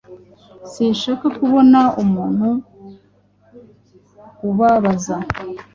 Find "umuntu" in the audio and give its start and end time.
2.03-2.47